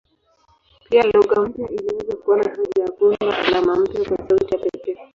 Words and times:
Pia 0.89 1.03
lugha 1.03 1.41
mpya 1.41 1.69
iliweza 1.71 2.15
kuona 2.15 2.43
haja 2.49 2.81
ya 2.85 2.91
kuunda 2.91 3.37
alama 3.37 3.75
mpya 3.75 4.05
kwa 4.05 4.17
sauti 4.27 4.55
ya 4.55 4.61
pekee. 4.61 4.97